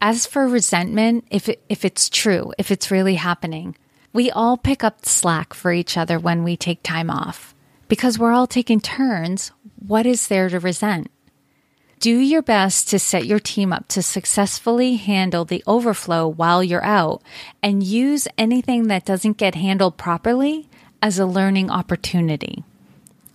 As 0.00 0.26
for 0.26 0.48
resentment, 0.48 1.24
if, 1.30 1.48
it, 1.48 1.62
if 1.68 1.84
it's 1.84 2.08
true, 2.08 2.52
if 2.58 2.72
it's 2.72 2.90
really 2.90 3.14
happening, 3.14 3.76
we 4.12 4.28
all 4.32 4.56
pick 4.56 4.82
up 4.82 5.02
the 5.02 5.08
slack 5.08 5.54
for 5.54 5.72
each 5.72 5.96
other 5.96 6.18
when 6.18 6.42
we 6.42 6.56
take 6.56 6.82
time 6.82 7.10
off. 7.10 7.54
Because 7.86 8.18
we're 8.18 8.32
all 8.32 8.48
taking 8.48 8.80
turns, 8.80 9.52
what 9.78 10.06
is 10.06 10.26
there 10.26 10.48
to 10.48 10.58
resent? 10.58 11.12
Do 12.00 12.18
your 12.18 12.42
best 12.42 12.88
to 12.88 12.98
set 12.98 13.26
your 13.26 13.38
team 13.38 13.72
up 13.72 13.86
to 13.88 14.02
successfully 14.02 14.96
handle 14.96 15.44
the 15.44 15.62
overflow 15.64 16.26
while 16.26 16.64
you're 16.64 16.82
out 16.82 17.22
and 17.62 17.84
use 17.84 18.26
anything 18.36 18.88
that 18.88 19.04
doesn't 19.04 19.36
get 19.36 19.54
handled 19.54 19.96
properly 19.96 20.66
as 21.02 21.18
a 21.18 21.26
learning 21.26 21.70
opportunity. 21.70 22.64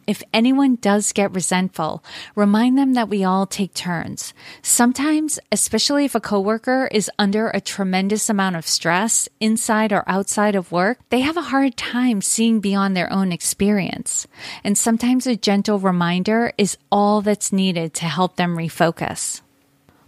If 0.08 0.22
anyone 0.32 0.76
does 0.76 1.12
get 1.14 1.34
resentful, 1.34 2.04
remind 2.36 2.78
them 2.78 2.94
that 2.94 3.10
we 3.10 3.24
all 3.24 3.48
take 3.48 3.74
turns. 3.74 4.36
Sometimes, 4.62 5.40
especially 5.52 6.06
if 6.06 6.14
a 6.14 6.20
coworker 6.20 6.88
is 6.92 7.10
under 7.18 7.50
a 7.50 7.60
tremendous 7.60 8.30
amount 8.30 8.56
of 8.56 8.68
stress 8.68 9.28
inside 9.40 9.92
or 9.92 10.04
outside 10.08 10.54
of 10.54 10.72
work, 10.72 11.00
they 11.10 11.22
have 11.22 11.38
a 11.38 11.50
hard 11.50 11.76
time 11.76 12.22
seeing 12.22 12.60
beyond 12.60 12.96
their 12.96 13.12
own 13.12 13.32
experience. 13.32 14.28
And 14.64 14.78
sometimes 14.78 15.26
a 15.26 15.36
gentle 15.36 15.80
reminder 15.80 16.54
is 16.58 16.78
all 16.92 17.22
that's 17.22 17.52
needed 17.52 17.96
to 17.96 18.06
help 18.06 18.36
them 18.36 18.56
refocus. 18.56 19.42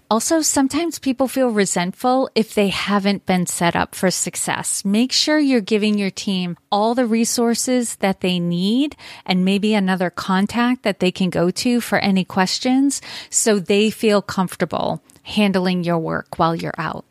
Also, 0.09 0.41
sometimes 0.41 0.99
people 0.99 1.27
feel 1.27 1.49
resentful 1.49 2.29
if 2.33 2.53
they 2.53 2.69
haven't 2.69 3.25
been 3.25 3.45
set 3.45 3.75
up 3.75 3.93
for 3.93 4.09
success. 4.09 4.85
Make 4.85 5.11
sure 5.11 5.37
you're 5.37 5.59
giving 5.59 5.97
your 5.97 6.11
team 6.11 6.55
all 6.71 6.95
the 6.95 7.05
resources 7.05 7.97
that 7.97 8.21
they 8.21 8.39
need 8.39 8.95
and 9.25 9.43
maybe 9.43 9.73
another 9.73 10.09
contact 10.09 10.83
that 10.83 11.01
they 11.01 11.11
can 11.11 11.29
go 11.29 11.51
to 11.51 11.81
for 11.81 11.97
any 11.97 12.23
questions 12.23 13.01
so 13.29 13.59
they 13.59 13.89
feel 13.89 14.21
comfortable 14.21 15.03
handling 15.23 15.83
your 15.83 15.99
work 15.99 16.39
while 16.39 16.55
you're 16.55 16.73
out. 16.77 17.03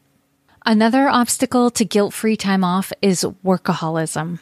Another 0.64 1.06
obstacle 1.06 1.70
to 1.72 1.84
guilt 1.84 2.14
free 2.14 2.36
time 2.36 2.64
off 2.64 2.94
is 3.02 3.26
workaholism. 3.44 4.40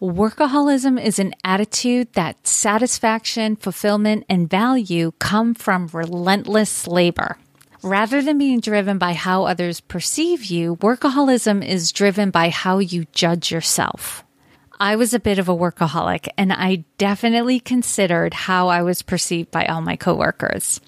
Workaholism 0.00 1.02
is 1.02 1.18
an 1.18 1.34
attitude 1.42 2.12
that 2.12 2.46
satisfaction, 2.46 3.56
fulfillment, 3.56 4.26
and 4.28 4.48
value 4.48 5.12
come 5.18 5.54
from 5.54 5.88
relentless 5.92 6.86
labor. 6.86 7.36
Rather 7.84 8.22
than 8.22 8.38
being 8.38 8.60
driven 8.60 8.96
by 8.96 9.12
how 9.12 9.44
others 9.44 9.78
perceive 9.78 10.46
you, 10.46 10.76
workaholism 10.76 11.62
is 11.62 11.92
driven 11.92 12.30
by 12.30 12.48
how 12.48 12.78
you 12.78 13.04
judge 13.12 13.52
yourself. 13.52 14.24
I 14.80 14.96
was 14.96 15.12
a 15.12 15.20
bit 15.20 15.38
of 15.38 15.50
a 15.50 15.54
workaholic 15.54 16.28
and 16.38 16.50
I 16.50 16.86
definitely 16.96 17.60
considered 17.60 18.32
how 18.32 18.68
I 18.68 18.80
was 18.80 19.02
perceived 19.02 19.50
by 19.50 19.66
all 19.66 19.82
my 19.82 19.96
coworkers. 19.96 20.80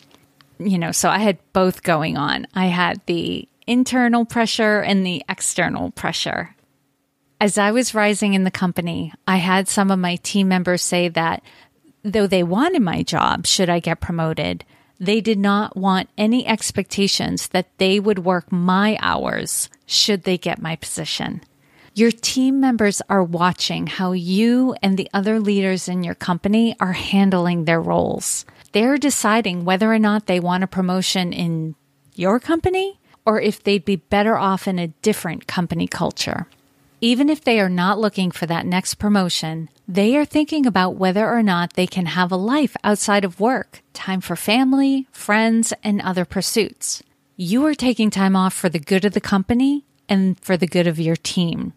You 0.58 0.78
know, 0.78 0.90
so 0.90 1.10
I 1.10 1.18
had 1.18 1.36
both 1.52 1.82
going 1.82 2.16
on. 2.16 2.46
I 2.54 2.68
had 2.68 3.02
the 3.04 3.46
internal 3.66 4.24
pressure 4.24 4.80
and 4.80 5.04
the 5.04 5.22
external 5.28 5.90
pressure. 5.90 6.56
As 7.38 7.58
I 7.58 7.72
was 7.72 7.94
rising 7.94 8.32
in 8.32 8.44
the 8.44 8.50
company, 8.50 9.12
I 9.28 9.36
had 9.36 9.68
some 9.68 9.90
of 9.90 9.98
my 9.98 10.16
team 10.16 10.48
members 10.48 10.80
say 10.80 11.08
that 11.10 11.42
though 12.02 12.26
they 12.26 12.42
wanted 12.42 12.80
my 12.80 13.02
job, 13.02 13.46
should 13.46 13.68
I 13.68 13.80
get 13.80 14.00
promoted, 14.00 14.64
they 14.98 15.20
did 15.20 15.38
not 15.38 15.76
want 15.76 16.08
any 16.16 16.46
expectations 16.46 17.48
that 17.48 17.68
they 17.78 18.00
would 18.00 18.20
work 18.20 18.50
my 18.50 18.98
hours 19.00 19.68
should 19.86 20.22
they 20.22 20.38
get 20.38 20.60
my 20.62 20.76
position. 20.76 21.42
Your 21.94 22.10
team 22.10 22.60
members 22.60 23.00
are 23.08 23.22
watching 23.22 23.86
how 23.86 24.12
you 24.12 24.74
and 24.82 24.98
the 24.98 25.08
other 25.14 25.40
leaders 25.40 25.88
in 25.88 26.04
your 26.04 26.14
company 26.14 26.76
are 26.78 26.92
handling 26.92 27.64
their 27.64 27.80
roles. 27.80 28.44
They're 28.72 28.98
deciding 28.98 29.64
whether 29.64 29.90
or 29.90 29.98
not 29.98 30.26
they 30.26 30.38
want 30.38 30.64
a 30.64 30.66
promotion 30.66 31.32
in 31.32 31.74
your 32.14 32.38
company 32.38 33.00
or 33.24 33.40
if 33.40 33.62
they'd 33.62 33.84
be 33.84 33.96
better 33.96 34.36
off 34.36 34.68
in 34.68 34.78
a 34.78 34.88
different 34.88 35.46
company 35.46 35.86
culture. 35.86 36.46
Even 37.00 37.28
if 37.28 37.42
they 37.42 37.60
are 37.60 37.68
not 37.68 37.98
looking 37.98 38.30
for 38.30 38.46
that 38.46 38.66
next 38.66 38.94
promotion, 38.94 39.68
they 39.88 40.16
are 40.16 40.24
thinking 40.24 40.66
about 40.66 40.96
whether 40.96 41.28
or 41.30 41.42
not 41.42 41.74
they 41.74 41.86
can 41.86 42.06
have 42.06 42.32
a 42.32 42.36
life 42.36 42.76
outside 42.82 43.24
of 43.24 43.38
work, 43.38 43.82
time 43.92 44.20
for 44.20 44.34
family, 44.34 45.06
friends, 45.12 45.72
and 45.84 46.00
other 46.00 46.24
pursuits. 46.24 47.02
You 47.36 47.64
are 47.66 47.74
taking 47.74 48.10
time 48.10 48.34
off 48.34 48.52
for 48.52 48.68
the 48.68 48.80
good 48.80 49.04
of 49.04 49.12
the 49.12 49.20
company 49.20 49.84
and 50.08 50.40
for 50.40 50.56
the 50.56 50.66
good 50.66 50.86
of 50.86 50.98
your 50.98 51.16
team. 51.16 51.72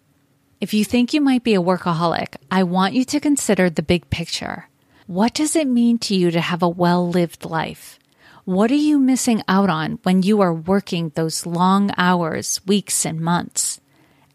If 0.59 0.73
you 0.73 0.83
think 0.83 1.13
you 1.13 1.21
might 1.21 1.43
be 1.43 1.53
a 1.53 1.61
workaholic, 1.61 2.35
I 2.49 2.63
want 2.63 2.93
you 2.93 3.05
to 3.05 3.19
consider 3.19 3.69
the 3.69 3.83
big 3.83 4.09
picture. 4.09 4.69
What 5.05 5.33
does 5.33 5.55
it 5.55 5.67
mean 5.67 5.99
to 5.99 6.15
you 6.15 6.31
to 6.31 6.41
have 6.41 6.63
a 6.63 6.69
well 6.69 7.07
lived 7.07 7.45
life? 7.45 7.99
What 8.43 8.71
are 8.71 8.75
you 8.75 8.97
missing 8.97 9.43
out 9.47 9.69
on 9.69 9.99
when 10.03 10.23
you 10.23 10.41
are 10.41 10.53
working 10.53 11.11
those 11.13 11.45
long 11.45 11.91
hours, 11.97 12.59
weeks, 12.65 13.05
and 13.05 13.21
months? 13.21 13.79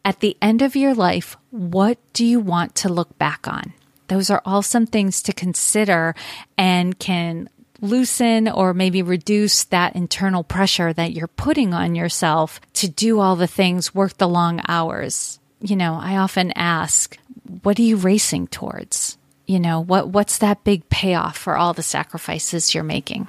At 0.04 0.20
the 0.20 0.36
end 0.42 0.60
of 0.60 0.76
your 0.76 0.94
life, 0.94 1.36
what 1.50 1.98
do 2.12 2.26
you 2.26 2.38
want 2.38 2.74
to 2.76 2.88
look 2.88 3.16
back 3.18 3.48
on? 3.48 3.72
Those 4.08 4.28
are 4.28 4.42
all 4.44 4.62
some 4.62 4.86
things 4.86 5.22
to 5.22 5.32
consider 5.32 6.14
and 6.58 6.98
can 6.98 7.48
loosen 7.80 8.48
or 8.48 8.74
maybe 8.74 9.02
reduce 9.02 9.64
that 9.64 9.96
internal 9.96 10.44
pressure 10.44 10.92
that 10.92 11.12
you're 11.12 11.26
putting 11.26 11.72
on 11.72 11.94
yourself 11.94 12.60
to 12.74 12.88
do 12.88 13.20
all 13.20 13.36
the 13.36 13.46
things, 13.46 13.94
work 13.94 14.16
the 14.18 14.28
long 14.28 14.60
hours. 14.68 15.38
You 15.60 15.76
know, 15.76 15.94
I 15.94 16.16
often 16.16 16.52
ask, 16.52 17.16
what 17.62 17.78
are 17.78 17.82
you 17.82 17.96
racing 17.96 18.48
towards? 18.48 19.16
You 19.46 19.60
know, 19.60 19.80
what 19.80 20.08
what's 20.08 20.38
that 20.38 20.64
big 20.64 20.88
payoff 20.88 21.36
for 21.36 21.56
all 21.56 21.74
the 21.74 21.82
sacrifices 21.82 22.74
you're 22.74 22.84
making? 22.84 23.28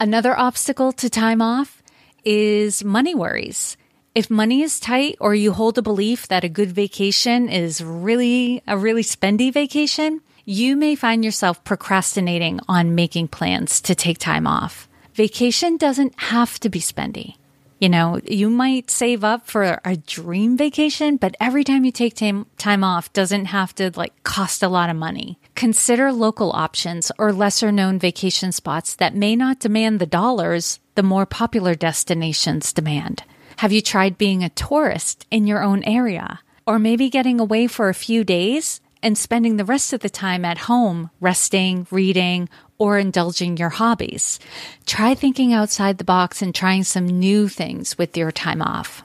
Another 0.00 0.36
obstacle 0.36 0.92
to 0.92 1.08
time 1.08 1.40
off 1.40 1.82
is 2.24 2.82
money 2.82 3.14
worries. 3.14 3.76
If 4.14 4.30
money 4.30 4.62
is 4.62 4.78
tight 4.78 5.16
or 5.18 5.34
you 5.34 5.52
hold 5.52 5.76
a 5.76 5.82
belief 5.82 6.28
that 6.28 6.44
a 6.44 6.48
good 6.48 6.70
vacation 6.70 7.48
is 7.48 7.82
really 7.82 8.62
a 8.64 8.78
really 8.78 9.02
spendy 9.02 9.52
vacation, 9.52 10.20
you 10.44 10.76
may 10.76 10.94
find 10.94 11.24
yourself 11.24 11.64
procrastinating 11.64 12.60
on 12.68 12.94
making 12.94 13.26
plans 13.26 13.80
to 13.80 13.96
take 13.96 14.18
time 14.18 14.46
off. 14.46 14.88
Vacation 15.14 15.76
doesn't 15.78 16.14
have 16.16 16.60
to 16.60 16.68
be 16.68 16.78
spendy. 16.78 17.34
You 17.80 17.88
know, 17.88 18.20
you 18.24 18.50
might 18.50 18.88
save 18.88 19.24
up 19.24 19.48
for 19.48 19.80
a 19.84 19.96
dream 19.96 20.56
vacation, 20.56 21.16
but 21.16 21.34
every 21.40 21.64
time 21.64 21.84
you 21.84 21.90
take 21.90 22.14
time, 22.14 22.46
time 22.56 22.84
off 22.84 23.12
doesn't 23.12 23.46
have 23.46 23.74
to 23.74 23.90
like 23.96 24.22
cost 24.22 24.62
a 24.62 24.68
lot 24.68 24.90
of 24.90 24.96
money. 24.96 25.40
Consider 25.56 26.12
local 26.12 26.52
options 26.52 27.10
or 27.18 27.32
lesser 27.32 27.72
known 27.72 27.98
vacation 27.98 28.52
spots 28.52 28.94
that 28.94 29.16
may 29.16 29.34
not 29.34 29.58
demand 29.58 29.98
the 29.98 30.06
dollars 30.06 30.78
the 30.94 31.02
more 31.02 31.26
popular 31.26 31.74
destinations 31.74 32.72
demand. 32.72 33.24
Have 33.58 33.72
you 33.72 33.80
tried 33.80 34.18
being 34.18 34.42
a 34.42 34.50
tourist 34.50 35.26
in 35.30 35.46
your 35.46 35.62
own 35.62 35.84
area? 35.84 36.40
Or 36.66 36.78
maybe 36.78 37.10
getting 37.10 37.40
away 37.40 37.66
for 37.66 37.88
a 37.88 37.94
few 37.94 38.24
days 38.24 38.80
and 39.02 39.18
spending 39.18 39.56
the 39.56 39.64
rest 39.64 39.92
of 39.92 40.00
the 40.00 40.08
time 40.08 40.44
at 40.44 40.58
home, 40.58 41.10
resting, 41.20 41.86
reading, 41.90 42.48
or 42.78 42.98
indulging 42.98 43.56
your 43.56 43.68
hobbies. 43.68 44.40
Try 44.86 45.14
thinking 45.14 45.52
outside 45.52 45.98
the 45.98 46.04
box 46.04 46.40
and 46.42 46.54
trying 46.54 46.84
some 46.84 47.06
new 47.06 47.48
things 47.48 47.98
with 47.98 48.16
your 48.16 48.32
time 48.32 48.62
off. 48.62 49.04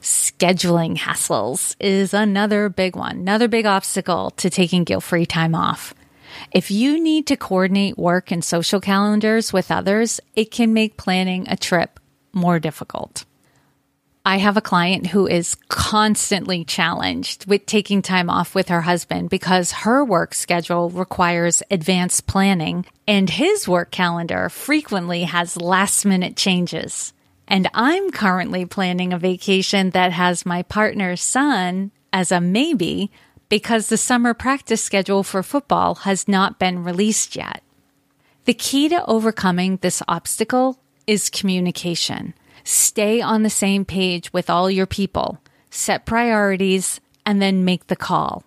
Scheduling 0.00 0.96
hassles 0.96 1.76
is 1.78 2.14
another 2.14 2.70
big 2.70 2.96
one, 2.96 3.18
another 3.18 3.46
big 3.46 3.66
obstacle 3.66 4.30
to 4.32 4.48
taking 4.48 4.84
guilt 4.84 5.04
free 5.04 5.26
time 5.26 5.54
off. 5.54 5.94
If 6.52 6.70
you 6.70 6.98
need 6.98 7.26
to 7.26 7.36
coordinate 7.36 7.98
work 7.98 8.30
and 8.30 8.42
social 8.42 8.80
calendars 8.80 9.52
with 9.52 9.70
others, 9.70 10.20
it 10.34 10.50
can 10.50 10.72
make 10.72 10.96
planning 10.96 11.46
a 11.48 11.56
trip 11.56 12.00
more 12.32 12.58
difficult. 12.58 13.24
I 14.24 14.36
have 14.36 14.58
a 14.58 14.62
client 14.62 15.06
who 15.06 15.26
is 15.26 15.54
constantly 15.68 16.64
challenged 16.64 17.46
with 17.46 17.64
taking 17.64 18.02
time 18.02 18.28
off 18.28 18.54
with 18.54 18.68
her 18.68 18.82
husband 18.82 19.30
because 19.30 19.72
her 19.72 20.04
work 20.04 20.34
schedule 20.34 20.90
requires 20.90 21.62
advanced 21.70 22.26
planning 22.26 22.84
and 23.08 23.30
his 23.30 23.66
work 23.66 23.90
calendar 23.90 24.50
frequently 24.50 25.22
has 25.24 25.56
last 25.56 26.04
minute 26.04 26.36
changes. 26.36 27.14
And 27.48 27.68
I'm 27.72 28.10
currently 28.10 28.66
planning 28.66 29.14
a 29.14 29.18
vacation 29.18 29.90
that 29.90 30.12
has 30.12 30.44
my 30.44 30.62
partner's 30.64 31.22
son 31.22 31.90
as 32.12 32.30
a 32.30 32.42
maybe 32.42 33.10
because 33.48 33.88
the 33.88 33.96
summer 33.96 34.34
practice 34.34 34.84
schedule 34.84 35.22
for 35.22 35.42
football 35.42 35.94
has 35.96 36.28
not 36.28 36.58
been 36.58 36.84
released 36.84 37.36
yet. 37.36 37.62
The 38.44 38.54
key 38.54 38.90
to 38.90 39.04
overcoming 39.06 39.78
this 39.78 40.02
obstacle 40.06 40.78
is 41.06 41.30
communication. 41.30 42.34
Stay 42.64 43.20
on 43.20 43.42
the 43.42 43.50
same 43.50 43.84
page 43.84 44.32
with 44.32 44.50
all 44.50 44.70
your 44.70 44.86
people, 44.86 45.38
set 45.70 46.06
priorities, 46.06 47.00
and 47.24 47.40
then 47.40 47.64
make 47.64 47.86
the 47.86 47.96
call. 47.96 48.44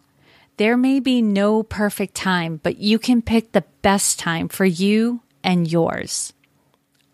There 0.58 0.78
may 0.78 1.00
be 1.00 1.22
no 1.22 1.64
perfect 1.64 2.14
time, 2.16 2.60
but 2.62 2.78
you 2.78 3.00
can 3.00 3.22
pick 3.22 3.52
the 3.52 3.66
best 3.82 4.20
time 4.20 4.48
for 4.48 4.66
you 4.66 5.22
and 5.44 5.72
yours. 5.72 6.34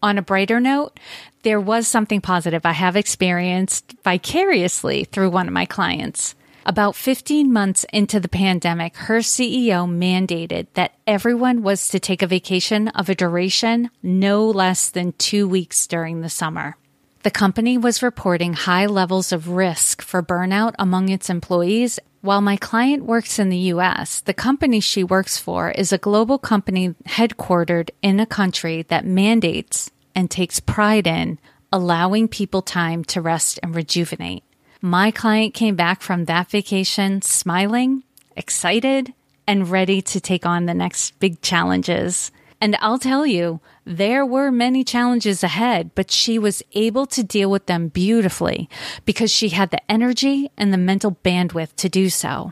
On 0.02 0.18
a 0.18 0.22
brighter 0.22 0.60
note, 0.60 1.00
there 1.44 1.60
was 1.60 1.88
something 1.88 2.22
positive 2.22 2.66
I 2.66 2.74
have 2.74 2.96
experienced 2.96 3.96
vicariously 4.04 5.06
through 5.06 5.30
one 5.30 5.48
of 5.48 5.54
my 5.54 5.66
clients. 5.66 6.36
About 6.66 6.96
15 6.96 7.52
months 7.52 7.86
into 7.92 8.20
the 8.20 8.30
pandemic, 8.30 8.96
her 8.98 9.20
CEO 9.20 9.88
mandated 9.88 10.68
that 10.74 10.94
everyone 11.08 11.64
was 11.64 11.88
to 11.90 12.00
take 12.00 12.22
a 12.22 12.28
vacation 12.28 12.90
of 12.90 13.10
a 13.10 13.16
duration 13.16 13.90
no 14.04 14.46
less 14.46 14.90
than 14.90 15.14
two 15.14 15.48
weeks 15.48 15.88
during 15.88 16.22
the 16.22 16.30
summer. 16.30 16.78
The 17.24 17.32
company 17.32 17.78
was 17.78 18.02
reporting 18.02 18.54
high 18.54 18.86
levels 18.86 19.34
of 19.34 19.50
risk 19.50 20.02
for 20.02 20.24
burnout 20.24 20.74
among 20.80 21.10
its 21.10 21.30
employees. 21.30 22.00
While 22.22 22.40
my 22.40 22.56
client 22.56 23.04
works 23.04 23.40
in 23.40 23.50
the 23.50 23.74
US, 23.74 24.22
the 24.22 24.34
company 24.34 24.80
she 24.80 25.04
works 25.04 25.38
for 25.38 25.70
is 25.72 25.92
a 25.92 25.98
global 25.98 26.38
company 26.38 26.96
headquartered 27.06 27.90
in 28.02 28.22
a 28.22 28.26
country 28.26 28.84
that 28.84 29.06
mandates 29.06 29.92
and 30.16 30.32
takes 30.32 30.62
pride 30.62 31.08
in 31.08 31.40
allowing 31.74 32.30
people 32.30 32.62
time 32.62 33.04
to 33.04 33.22
rest 33.22 33.60
and 33.62 33.76
rejuvenate. 33.76 34.44
My 34.82 35.12
client 35.12 35.54
came 35.54 35.76
back 35.76 36.02
from 36.02 36.26
that 36.26 36.50
vacation 36.50 37.22
smiling, 37.22 38.04
excited, 38.38 39.14
and 39.46 39.70
ready 39.70 40.02
to 40.04 40.22
take 40.22 40.46
on 40.46 40.68
the 40.68 40.74
next 40.74 41.20
big 41.20 41.42
challenges. 41.42 42.32
And 42.62 42.76
I'll 42.82 43.00
tell 43.00 43.26
you, 43.26 43.62
there 43.86 44.26
were 44.26 44.52
many 44.52 44.84
challenges 44.84 45.44
ahead, 45.44 45.92
but 45.96 46.12
she 46.12 46.38
was 46.38 46.62
able 46.74 47.06
to 47.08 47.24
deal 47.24 47.50
with 47.50 47.68
them 47.68 47.88
beautifully 47.88 48.70
because 49.06 49.32
she 49.32 49.50
had 49.50 49.72
the 49.72 49.92
energy 49.92 50.52
and 50.58 50.74
the 50.74 50.78
mental 50.78 51.18
bandwidth 51.24 51.76
to 51.78 51.88
do 51.88 52.10
so. 52.10 52.52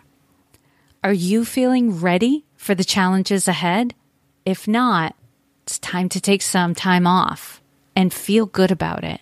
Are 1.04 1.14
you 1.14 1.44
feeling 1.44 2.00
ready 2.00 2.46
for 2.56 2.74
the 2.74 2.86
challenges 2.86 3.48
ahead? 3.48 3.96
If 4.46 4.68
not, 4.68 5.16
it's 5.64 5.80
time 5.80 6.08
to 6.10 6.22
take 6.22 6.42
some 6.42 6.74
time 6.74 7.06
off 7.06 7.62
and 7.96 8.14
feel 8.14 8.46
good 8.46 8.72
about 8.72 9.04
it. 9.04 9.20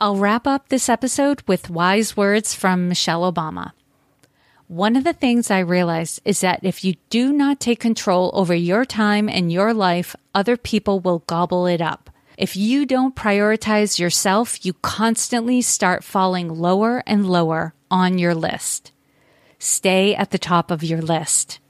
I'll 0.00 0.16
wrap 0.16 0.46
up 0.46 0.68
this 0.68 0.88
episode 0.88 1.42
with 1.48 1.70
wise 1.70 2.16
words 2.16 2.54
from 2.54 2.88
Michelle 2.88 3.30
Obama. 3.30 3.72
One 4.68 4.96
of 4.96 5.04
the 5.04 5.14
things 5.14 5.50
I 5.50 5.60
realized 5.60 6.20
is 6.26 6.40
that 6.40 6.60
if 6.62 6.84
you 6.84 6.96
do 7.08 7.32
not 7.32 7.58
take 7.58 7.80
control 7.80 8.30
over 8.34 8.54
your 8.54 8.84
time 8.84 9.26
and 9.26 9.50
your 9.50 9.72
life, 9.72 10.14
other 10.34 10.58
people 10.58 11.00
will 11.00 11.20
gobble 11.20 11.64
it 11.64 11.80
up. 11.80 12.10
If 12.36 12.54
you 12.54 12.84
don't 12.84 13.16
prioritize 13.16 13.98
yourself, 13.98 14.66
you 14.66 14.74
constantly 14.74 15.62
start 15.62 16.04
falling 16.04 16.50
lower 16.50 17.02
and 17.06 17.26
lower 17.26 17.72
on 17.90 18.18
your 18.18 18.34
list. 18.34 18.92
Stay 19.58 20.14
at 20.14 20.32
the 20.32 20.38
top 20.38 20.70
of 20.70 20.84
your 20.84 21.00
list. 21.00 21.60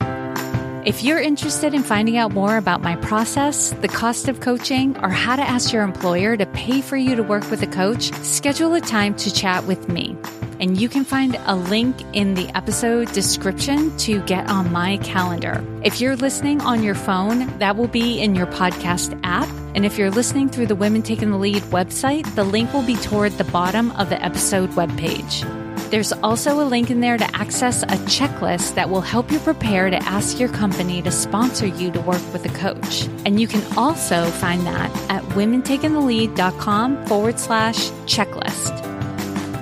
If 0.00 1.02
you're 1.02 1.18
interested 1.18 1.74
in 1.74 1.82
finding 1.82 2.16
out 2.16 2.30
more 2.30 2.58
about 2.58 2.80
my 2.80 2.94
process, 2.94 3.70
the 3.80 3.88
cost 3.88 4.28
of 4.28 4.38
coaching, 4.38 4.96
or 4.98 5.08
how 5.08 5.34
to 5.34 5.42
ask 5.42 5.72
your 5.72 5.82
employer 5.82 6.36
to 6.36 6.46
pay 6.46 6.80
for 6.80 6.96
you 6.96 7.16
to 7.16 7.24
work 7.24 7.50
with 7.50 7.60
a 7.62 7.66
coach, 7.66 8.12
schedule 8.22 8.72
a 8.74 8.80
time 8.80 9.16
to 9.16 9.34
chat 9.34 9.64
with 9.64 9.88
me. 9.88 10.16
And 10.58 10.80
you 10.80 10.88
can 10.88 11.04
find 11.04 11.38
a 11.46 11.54
link 11.54 11.96
in 12.12 12.34
the 12.34 12.48
episode 12.56 13.12
description 13.12 13.96
to 13.98 14.22
get 14.22 14.48
on 14.48 14.72
my 14.72 14.96
calendar. 14.98 15.64
If 15.82 16.00
you're 16.00 16.16
listening 16.16 16.60
on 16.60 16.82
your 16.82 16.94
phone, 16.94 17.58
that 17.58 17.76
will 17.76 17.88
be 17.88 18.20
in 18.20 18.34
your 18.34 18.46
podcast 18.46 19.18
app. 19.22 19.48
And 19.74 19.84
if 19.84 19.98
you're 19.98 20.10
listening 20.10 20.48
through 20.48 20.66
the 20.66 20.76
Women 20.76 21.02
Taking 21.02 21.30
the 21.30 21.38
Lead 21.38 21.62
website, 21.64 22.34
the 22.34 22.44
link 22.44 22.72
will 22.72 22.86
be 22.86 22.96
toward 22.96 23.32
the 23.32 23.44
bottom 23.44 23.90
of 23.92 24.08
the 24.08 24.22
episode 24.24 24.70
webpage. 24.70 25.44
There's 25.90 26.12
also 26.12 26.60
a 26.60 26.66
link 26.66 26.90
in 26.90 27.00
there 27.00 27.16
to 27.16 27.36
access 27.36 27.84
a 27.84 27.96
checklist 28.08 28.74
that 28.74 28.90
will 28.90 29.02
help 29.02 29.30
you 29.30 29.38
prepare 29.38 29.88
to 29.88 29.96
ask 30.02 30.40
your 30.40 30.48
company 30.48 31.00
to 31.02 31.12
sponsor 31.12 31.66
you 31.66 31.92
to 31.92 32.00
work 32.00 32.22
with 32.32 32.44
a 32.44 32.58
coach. 32.58 33.04
And 33.24 33.40
you 33.40 33.46
can 33.46 33.62
also 33.76 34.28
find 34.30 34.66
that 34.66 34.90
at 35.08 35.22
womentakingthelead.com 35.34 37.06
forward 37.06 37.38
slash 37.38 37.90
checklist. 38.06 38.75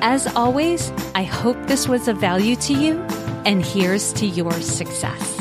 As 0.07 0.27
always, 0.37 0.93
I 1.15 1.23
hope 1.23 1.57
this 1.67 1.89
was 1.89 2.09
of 2.09 2.19
value 2.19 2.57
to 2.57 2.75
you, 2.75 3.01
and 3.47 3.65
here's 3.65 4.13
to 4.13 4.27
your 4.27 4.53
success. 4.61 5.34